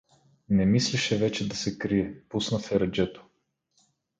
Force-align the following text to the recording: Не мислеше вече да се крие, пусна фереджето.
Не 0.49 0.65
мислеше 0.65 1.17
вече 1.17 1.47
да 1.49 1.55
се 1.55 1.77
крие, 1.77 2.15
пусна 2.29 2.59
фереджето. 2.59 3.25